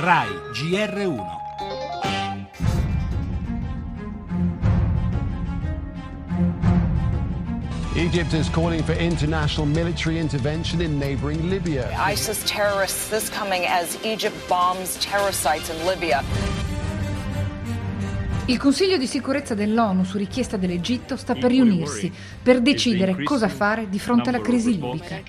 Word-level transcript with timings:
RAI 0.00 0.28
GR1 0.54 1.38
Egypt 7.96 8.32
is 8.32 8.48
calling 8.48 8.82
for 8.82 8.94
international 8.94 9.66
military 9.66 10.18
intervention 10.18 10.80
in 10.80 10.98
neighboring 10.98 11.50
Libya. 11.50 11.92
ISIS 11.98 12.42
terrorists, 12.46 13.10
this 13.10 13.28
coming 13.28 13.66
as 13.66 13.98
Egypt 14.02 14.34
bombs 14.48 14.96
terror 15.00 15.32
sites 15.32 15.68
in 15.68 15.76
Libya. 15.84 16.24
Il 18.46 18.58
Consiglio 18.58 18.96
di 18.96 19.06
sicurezza 19.06 19.54
dell'ONU, 19.54 20.02
su 20.02 20.16
richiesta 20.16 20.56
dell'Egitto, 20.56 21.16
sta 21.16 21.34
per 21.34 21.50
riunirsi 21.50 22.10
per 22.42 22.62
decidere 22.62 23.22
cosa 23.22 23.48
fare 23.48 23.88
di 23.90 23.98
fronte 23.98 24.30
alla 24.30 24.40
crisi 24.40 24.80
libica. 24.80 25.22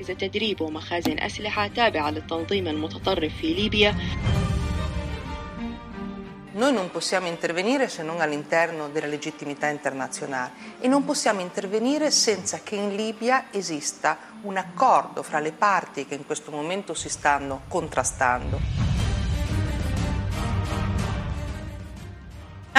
Noi 6.54 6.74
non 6.74 6.92
possiamo 6.92 7.28
intervenire 7.28 7.88
se 7.88 8.04
non 8.04 8.20
all'interno 8.20 8.90
della 8.90 9.08
legittimità 9.08 9.68
internazionale 9.68 10.52
e 10.82 10.90
non 10.90 11.06
possiamo 11.06 11.40
intervenire 11.40 12.12
senza 12.12 12.60
che 12.62 12.76
in 12.76 12.94
Libia 12.94 13.46
esista 13.52 14.18
un 14.42 14.58
accordo 14.58 15.24
fra 15.24 15.40
le 15.40 15.54
parti 15.54 16.06
che 16.06 16.16
in 16.16 16.26
questo 16.26 16.52
momento 16.52 16.94
si 16.94 17.08
stanno 17.08 17.62
contrastando. 17.70 18.91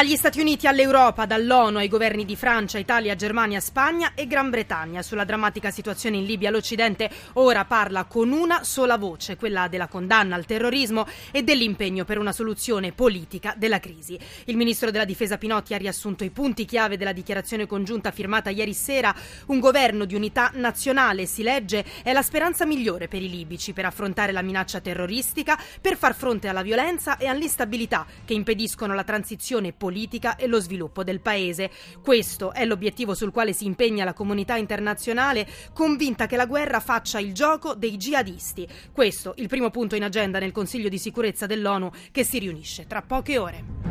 Dagli 0.02 0.16
Stati 0.16 0.40
Uniti 0.40 0.66
all'Europa, 0.66 1.26
dall'ONU 1.26 1.76
ai 1.76 1.86
governi 1.86 2.24
di 2.24 2.34
Francia, 2.34 2.76
Italia, 2.76 3.14
Germania, 3.14 3.60
Spagna 3.60 4.14
e 4.16 4.26
Gran 4.26 4.50
Bretagna. 4.50 5.00
Sulla 5.00 5.22
drammatica 5.22 5.70
situazione 5.70 6.16
in 6.16 6.24
Libia 6.24 6.50
l'Occidente 6.50 7.08
ora 7.34 7.64
parla 7.66 8.02
con 8.06 8.32
una 8.32 8.64
sola 8.64 8.98
voce, 8.98 9.36
quella 9.36 9.68
della 9.68 9.86
condanna 9.86 10.34
al 10.34 10.44
terrorismo 10.44 11.06
e 11.30 11.44
dell'impegno 11.44 12.04
per 12.04 12.18
una 12.18 12.32
soluzione 12.32 12.90
politica 12.90 13.54
della 13.56 13.78
crisi. 13.78 14.18
Il 14.46 14.56
ministro 14.56 14.90
della 14.90 15.04
Difesa 15.04 15.38
Pinotti 15.38 15.72
ha 15.72 15.78
riassunto 15.78 16.24
i 16.24 16.30
punti 16.30 16.64
chiave 16.64 16.96
della 16.96 17.12
dichiarazione 17.12 17.68
congiunta 17.68 18.10
firmata 18.10 18.50
ieri 18.50 18.74
sera. 18.74 19.14
Un 19.46 19.60
governo 19.60 20.04
di 20.04 20.16
unità 20.16 20.50
nazionale, 20.54 21.26
si 21.26 21.44
legge, 21.44 21.84
è 22.02 22.12
la 22.12 22.22
speranza 22.22 22.66
migliore 22.66 23.06
per 23.06 23.22
i 23.22 23.30
libici 23.30 23.72
per 23.72 23.84
affrontare 23.84 24.32
la 24.32 24.42
minaccia 24.42 24.80
terroristica, 24.80 25.56
per 25.80 25.96
far 25.96 26.16
fronte 26.16 26.48
alla 26.48 26.62
violenza 26.62 27.18
e 27.18 27.28
all'instabilità 27.28 28.04
che 28.24 28.34
impediscono 28.34 28.96
la 28.96 29.04
transizione 29.04 29.72
politica 29.92 30.36
e 30.36 30.46
lo 30.46 30.58
sviluppo 30.58 31.04
del 31.04 31.20
paese. 31.20 31.70
Questo 32.02 32.54
è 32.54 32.64
l'obiettivo 32.64 33.14
sul 33.14 33.30
quale 33.30 33.52
si 33.52 33.66
impegna 33.66 34.04
la 34.04 34.14
comunità 34.14 34.56
internazionale, 34.56 35.46
convinta 35.74 36.26
che 36.26 36.36
la 36.36 36.46
guerra 36.46 36.80
faccia 36.80 37.18
il 37.18 37.34
gioco 37.34 37.74
dei 37.74 37.98
jihadisti. 37.98 38.66
Questo 38.90 39.34
il 39.36 39.48
primo 39.48 39.70
punto 39.70 39.94
in 39.94 40.04
agenda 40.04 40.38
nel 40.38 40.52
Consiglio 40.52 40.88
di 40.88 40.98
sicurezza 40.98 41.44
dell'ONU 41.44 41.90
che 42.10 42.24
si 42.24 42.38
riunisce 42.38 42.86
tra 42.86 43.02
poche 43.02 43.36
ore. 43.36 43.81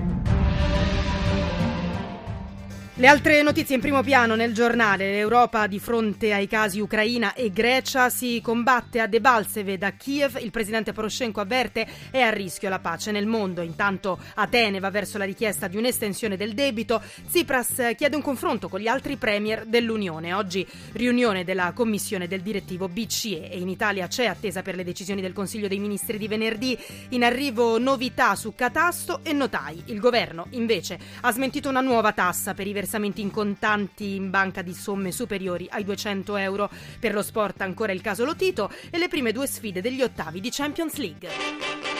Le 2.95 3.07
altre 3.07 3.41
notizie 3.41 3.75
in 3.75 3.81
primo 3.81 4.03
piano 4.03 4.35
nel 4.35 4.53
giornale. 4.53 5.11
L'Europa 5.11 5.65
di 5.65 5.79
fronte 5.79 6.33
ai 6.33 6.45
casi 6.45 6.81
Ucraina 6.81 7.33
e 7.33 7.49
Grecia 7.49 8.09
si 8.09 8.41
combatte 8.43 8.99
a 8.99 9.07
Debalseve 9.07 9.77
da 9.77 9.91
Kiev. 9.91 10.37
Il 10.41 10.51
presidente 10.51 10.91
Poroshenko 10.91 11.39
avverte 11.39 11.87
è 12.11 12.19
a 12.19 12.31
rischio 12.31 12.67
la 12.67 12.79
pace 12.79 13.11
nel 13.11 13.27
mondo. 13.27 13.61
Intanto 13.61 14.19
Atene 14.35 14.79
va 14.79 14.89
verso 14.89 15.17
la 15.17 15.23
richiesta 15.23 15.69
di 15.69 15.77
un'estensione 15.77 16.35
del 16.35 16.53
debito. 16.53 17.01
Tsipras 17.29 17.93
chiede 17.95 18.17
un 18.17 18.21
confronto 18.21 18.67
con 18.67 18.81
gli 18.81 18.87
altri 18.87 19.15
premier 19.15 19.65
dell'Unione. 19.65 20.33
Oggi 20.33 20.67
riunione 20.91 21.45
della 21.45 21.71
commissione 21.73 22.27
del 22.27 22.41
direttivo 22.41 22.89
BCE 22.89 23.51
e 23.51 23.57
in 23.57 23.69
Italia 23.69 24.07
c'è 24.07 24.25
attesa 24.25 24.61
per 24.61 24.75
le 24.75 24.83
decisioni 24.83 25.21
del 25.21 25.33
Consiglio 25.33 25.69
dei 25.69 25.79
Ministri 25.79 26.17
di 26.17 26.27
venerdì. 26.27 26.77
In 27.09 27.23
arrivo 27.23 27.79
novità 27.79 28.35
su 28.35 28.53
catasto 28.53 29.21
e 29.23 29.31
notai. 29.31 29.83
Il 29.85 30.01
governo 30.01 30.47
invece 30.49 30.99
ha 31.21 31.31
smentito 31.31 31.69
una 31.69 31.81
nuova 31.81 32.11
tassa 32.11 32.53
per 32.53 32.67
i 32.67 32.73
versamenti 32.81 33.21
in 33.21 33.29
contanti 33.29 34.15
in 34.15 34.31
banca 34.31 34.63
di 34.63 34.73
somme 34.73 35.11
superiori 35.11 35.67
ai 35.69 35.83
200 35.83 36.35
euro. 36.37 36.69
Per 36.99 37.13
lo 37.13 37.21
sport 37.21 37.61
ancora 37.61 37.91
il 37.91 38.01
caso 38.01 38.25
Lotito 38.25 38.71
e 38.89 38.97
le 38.97 39.07
prime 39.07 39.31
due 39.31 39.45
sfide 39.45 39.81
degli 39.81 40.01
ottavi 40.01 40.39
di 40.39 40.49
Champions 40.49 40.95
League. 40.95 41.90